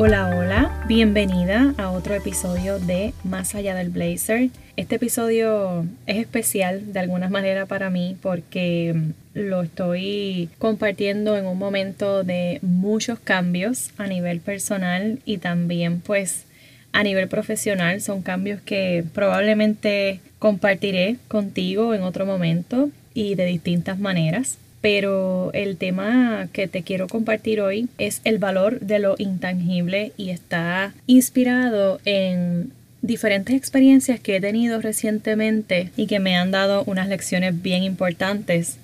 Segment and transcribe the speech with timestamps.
[0.00, 4.50] Hola, hola, bienvenida a otro episodio de Más allá del Blazer.
[4.76, 8.94] Este episodio es especial de alguna manera para mí porque
[9.34, 16.44] lo estoy compartiendo en un momento de muchos cambios a nivel personal y también pues
[16.92, 18.00] a nivel profesional.
[18.00, 25.76] Son cambios que probablemente compartiré contigo en otro momento y de distintas maneras pero el
[25.76, 32.00] tema que te quiero compartir hoy es el valor de lo intangible y está inspirado
[32.04, 37.82] en diferentes experiencias que he tenido recientemente y que me han dado unas lecciones bien
[37.82, 38.78] importantes.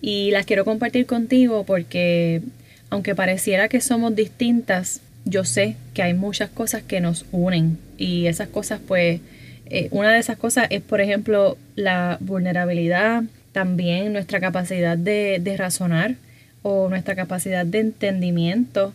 [0.00, 2.42] Y las quiero compartir contigo porque
[2.88, 7.78] aunque pareciera que somos distintas, yo sé que hay muchas cosas que nos unen.
[7.98, 9.20] Y esas cosas pues
[9.66, 16.16] eh, una de esas cosas es por ejemplo la vulnerabilidad, también nuestra capacidad de, razonar
[16.62, 18.92] o nuestra capacidad de entendimiento.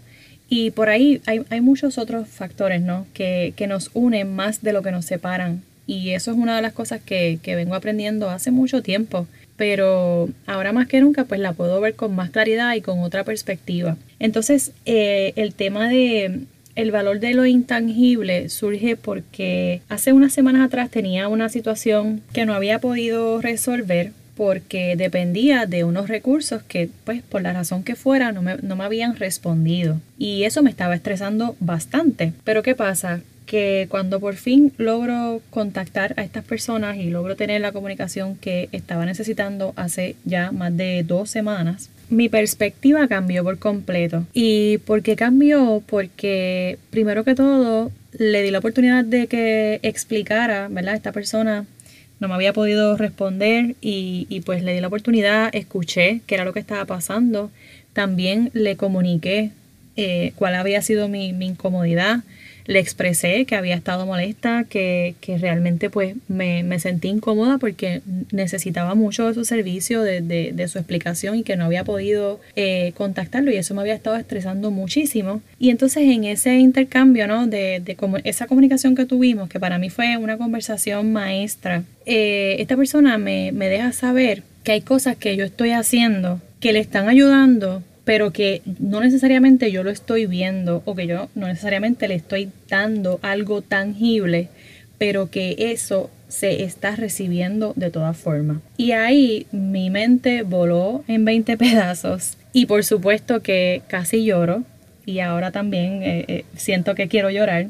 [0.48, 3.08] Y por ahí hay, muchos otros factores, ¿no?
[3.14, 5.64] Que, nos unen más de lo que nos separan.
[5.88, 9.28] Y eso es una de las cosas que, vengo aprendiendo hace mucho tiempo.
[9.58, 13.24] Pero ahora más que nunca, pues la puedo ver con más claridad y con otra
[13.24, 13.96] perspectiva.
[14.20, 16.42] Entonces, eh, el tema de
[16.76, 22.46] el valor de lo intangible surge porque hace unas semanas atrás tenía una situación que
[22.46, 27.96] no había podido resolver porque dependía de unos recursos que, pues, por la razón que
[27.96, 30.00] fuera, no me, no me habían respondido.
[30.18, 32.34] Y eso me estaba estresando bastante.
[32.44, 33.22] Pero ¿qué pasa?
[33.46, 38.70] que cuando por fin logro contactar a estas personas y logro tener la comunicación que
[38.72, 44.26] estaba necesitando hace ya más de dos semanas, mi perspectiva cambió por completo.
[44.34, 45.84] ¿Y por qué cambió?
[45.86, 50.96] Porque primero que todo le di la oportunidad de que explicara, ¿verdad?
[50.96, 51.66] Esta persona
[52.26, 56.54] no me había podido responder y, pues le di la oportunidad, escuché qué era lo
[56.54, 57.52] que estaba pasando,
[57.94, 59.52] también le comuniqué
[59.96, 62.24] eh, cuál había sido mi incomodidad,
[62.66, 69.28] le expresé que había estado molesta, que, realmente pues me, sentí incómoda porque necesitaba mucho
[69.28, 73.74] de su servicio, de, su explicación y que no había podido eh, contactarlo y eso
[73.76, 75.42] me había estado estresando muchísimo.
[75.60, 77.48] Y entonces en ese intercambio, ¿no?
[77.48, 82.56] De, de como esa comunicación que tuvimos, que para mí fue una conversación maestra, eh,
[82.60, 86.80] esta persona me, me deja saber que hay cosas que yo estoy haciendo que le
[86.80, 92.08] están ayudando pero que no necesariamente yo lo estoy viendo o que yo no necesariamente
[92.08, 94.50] le estoy dando algo tangible,
[94.98, 98.58] pero que eso se está recibiendo de todas formas.
[98.78, 102.38] Y ahí mi mente voló en 20 pedazos.
[102.54, 104.64] Y por supuesto que casi lloro.
[105.06, 107.68] Y ahora también eh, eh, siento que quiero llorar.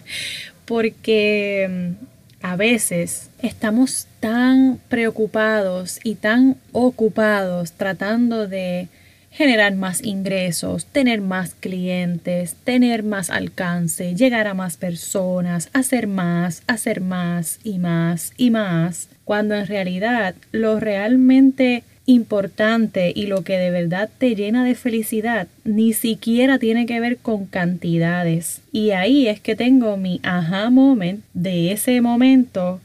[0.64, 8.88] Porque mm, a veces estamos tan preocupados y tan ocupados tratando de
[9.38, 16.64] generar más ingresos, tener más clientes, tener más alcance, llegar a más personas, hacer más,
[16.66, 23.58] hacer más y más y más, cuando en realidad lo realmente importante y lo que
[23.58, 28.60] de verdad te llena de felicidad ni siquiera tiene que ver con cantidades.
[28.72, 32.80] Y ahí es que tengo mi aha moment de ese momento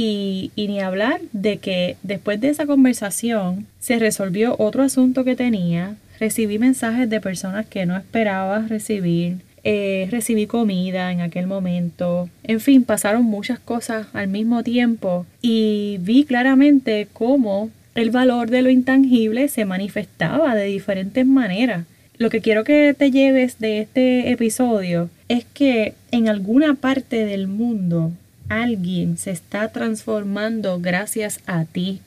[0.00, 5.96] y, ni hablar de que después de esa conversación se resolvió otro asunto que tenía,
[6.20, 12.60] recibí mensajes de personas que no esperaba recibir, eh, recibí comida en aquel momento, en
[12.60, 18.70] fin, pasaron muchas cosas al mismo tiempo y vi claramente cómo el valor de lo
[18.70, 21.86] intangible se manifestaba de diferentes maneras.
[22.18, 27.48] Lo que quiero que te lleves de este episodio es que en alguna parte del
[27.48, 28.12] mundo
[28.48, 32.00] alguien se está transformando gracias a ti,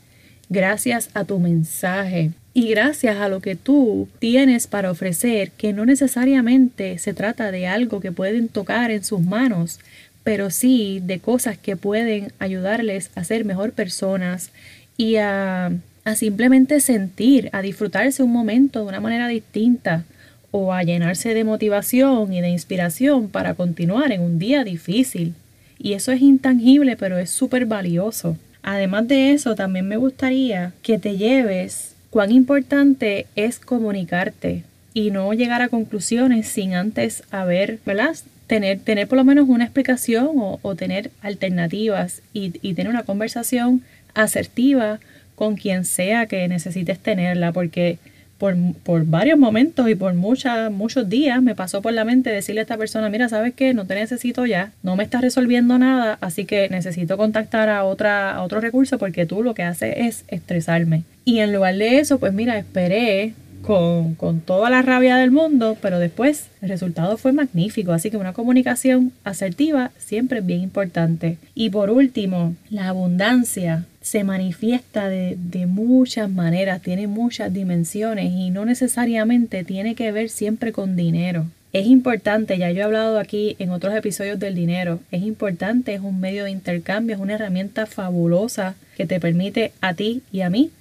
[0.50, 5.86] gracias a tu mensaje y gracias a lo que tú tienes para ofrecer, que no
[5.86, 9.80] necesariamente se trata de algo que pueden tocar en sus manos,
[10.24, 14.52] pero sí de cosas que pueden ayudarles a ser mejor personas
[14.98, 15.72] y a,
[16.16, 20.04] simplemente sentir, a disfrutarse un momento de una manera distinta
[20.52, 25.34] o a llenarse de motivación y de inspiración para continuar en un día difícil.
[25.82, 28.38] Y eso es intangible, pero es súper valioso.
[28.62, 34.64] Además de eso, también me gustaría que te lleves cuán importante es comunicarte,
[34.94, 38.16] y no llegar a conclusiones sin antes haber, ¿verdad?
[38.48, 43.82] Tener, tener por lo menos una explicación o, tener alternativas y, y tener una conversación
[44.14, 45.00] asertiva
[45.36, 47.98] con quien sea que necesites tenerla, porque
[48.42, 52.62] por, por, varios momentos y por muchas, muchos días me pasó por la mente decirle
[52.62, 53.76] a esta persona, mira, ¿sabes qué?
[53.76, 58.34] No te necesito ya, no me estás resolviendo nada, así que necesito contactar a, otra,
[58.34, 61.04] a otro recurso porque tú lo que haces es estresarme.
[61.24, 65.78] Y en lugar de eso, pues mira, esperé con, con, toda la rabia del mundo,
[65.80, 67.92] pero después el resultado fue magnífico.
[67.92, 71.38] Así que una comunicación asertiva siempre es bien importante.
[71.54, 75.38] Y por último, la abundancia se manifiesta de,
[75.68, 81.46] muchas maneras, tiene muchas dimensiones y no necesariamente tiene que ver siempre con dinero.
[81.72, 86.02] Es importante, ya yo he hablado aquí en otros episodios del dinero, es importante, es
[86.02, 90.50] un medio de intercambio, es una herramienta fabulosa que te permite a ti y a
[90.50, 90.72] mí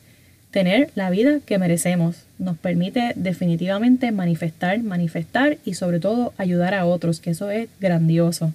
[0.51, 2.25] tener la vida que merecemos.
[2.39, 8.53] Nos permite definitivamente manifestar, manifestar y sobre todo ayudar a otros, que eso es grandioso.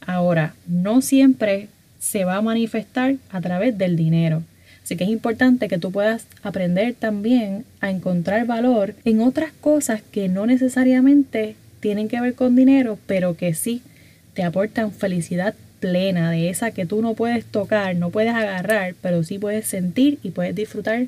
[0.00, 1.68] Ahora, no siempre
[2.00, 4.42] se va a manifestar a través del dinero.
[4.82, 10.02] Así que es importante que tú puedas aprender también a encontrar valor en otras cosas
[10.10, 13.82] que no necesariamente tienen que ver con dinero, pero que sí
[14.34, 19.22] te aportan felicidad plena, de esa que tú no puedes tocar, no puedes agarrar, pero
[19.22, 21.06] sí puedes sentir y puedes disfrutar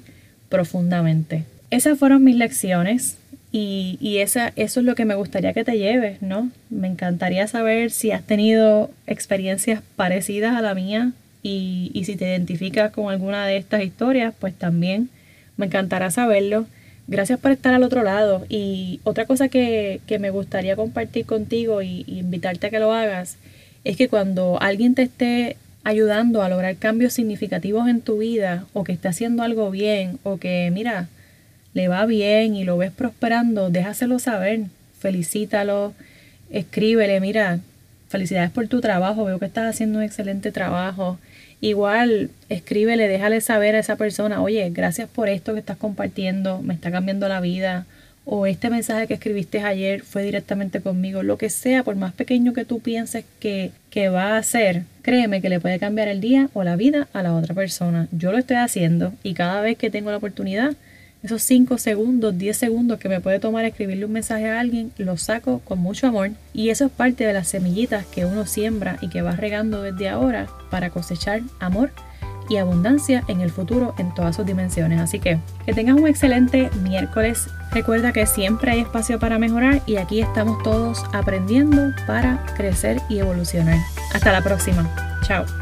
[0.49, 1.45] profundamente.
[1.71, 3.17] Esas fueron mis lecciones
[3.53, 6.51] y, y esa, eso es lo que me gustaría que te lleves, ¿no?
[6.71, 11.13] Me encantaría saber si has tenido experiencias parecidas a la mía
[11.43, 15.11] y, y si te identificas con alguna de estas historias, pues también
[15.57, 16.67] me encantará saberlo.
[17.09, 18.47] Gracias por estar al otro lado.
[18.49, 23.37] Y otra cosa que, que me gustaría compartir contigo y, invitarte a que lo hagas
[23.85, 28.85] es que cuando alguien te esté ayudando a lograr cambios significativos en tu vida o
[28.85, 31.09] que esté haciendo algo bien o que, mira,
[31.75, 34.65] le va bien y lo ves prosperando, déjaselo saber,
[34.99, 35.95] felicítalo,
[36.51, 37.61] escríbele, mira,
[38.09, 41.19] felicidades por tu trabajo, veo que estás haciendo un excelente trabajo.
[41.61, 46.75] Igual, escríbele, déjale saber a esa persona, oye, gracias por esto que estás compartiendo, me
[46.75, 47.87] está cambiando la vida,
[48.25, 52.53] o este mensaje que escribiste ayer fue directamente conmigo, lo que sea, por más pequeño
[52.53, 56.49] que tú pienses que, que va a ser, créeme que le puede cambiar el día
[56.55, 58.09] o la vida a la otra persona.
[58.13, 60.75] Yo lo estoy haciendo y cada vez que tengo la oportunidad,
[61.23, 65.23] esos 5 segundos, 10 segundos que me puede tomar escribirle un mensaje a alguien, los
[65.23, 66.31] saco con mucho amor.
[66.53, 70.09] Y eso es parte de las semillitas que uno siembra y que va regando desde
[70.09, 71.91] ahora para cosechar amor
[72.49, 75.01] y abundancia en el futuro en todas sus dimensiones.
[75.01, 77.47] Así que que tengas un excelente miércoles.
[77.71, 83.19] Recuerda que siempre hay espacio para mejorar y aquí estamos todos aprendiendo para crecer y
[83.19, 83.79] evolucionar.
[84.13, 84.91] Hasta la próxima.
[85.27, 85.62] Chao.